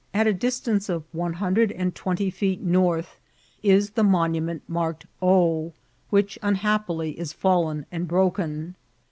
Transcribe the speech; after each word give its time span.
166 0.13 0.17
At 0.19 0.33
the 0.33 0.47
distance 0.73 0.89
of 0.89 1.03
one 1.11 1.33
hundred 1.33 1.71
and 1.73 1.93
twenty 1.93 2.31
feet 2.31 2.59
north 2.59 3.19
18 3.63 3.89
the 3.93 4.03
monoment 4.03 4.61
marked 4.67 5.05
O, 5.21 5.73
which, 6.09 6.39
unhappily, 6.41 7.11
is 7.19 7.31
fedlen 7.33 7.85
and 7.91 8.07
faflN^en. 8.09 8.73